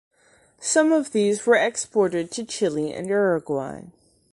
Some 0.59 0.91
of 0.91 1.11
these 1.11 1.45
were 1.45 1.53
exported 1.57 2.31
to 2.31 2.43
Chile 2.43 2.91
and 2.91 3.07
Uruguay. 3.07 3.81